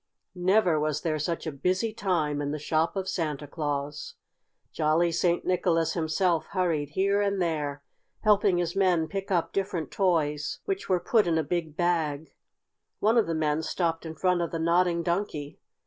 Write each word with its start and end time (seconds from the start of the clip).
Never 0.33 0.79
was 0.79 1.01
there 1.01 1.19
such 1.19 1.45
a 1.45 1.51
busy 1.51 1.93
time 1.93 2.41
in 2.41 2.49
the 2.49 2.57
shop 2.57 2.95
of 2.95 3.07
Santa 3.07 3.45
Claus! 3.45 4.15
Jolly 4.73 5.11
St. 5.11 5.45
Nicholas 5.45 5.93
himself 5.93 6.47
hurried 6.53 6.89
here 6.95 7.21
and 7.21 7.39
there, 7.39 7.83
helping 8.21 8.57
his 8.57 8.75
men 8.75 9.07
pick 9.07 9.29
up 9.29 9.53
different 9.53 9.91
toys 9.91 10.57
which 10.65 10.89
were 10.89 10.99
put 10.99 11.27
in 11.27 11.37
a 11.37 11.43
big 11.43 11.77
bag. 11.77 12.33
One 12.97 13.15
of 13.15 13.27
the 13.27 13.35
men 13.35 13.61
stopped 13.61 14.03
in 14.03 14.15
front 14.15 14.41
of 14.41 14.49
the 14.49 14.57
Nodding 14.57 15.03
Donkey. 15.03 15.59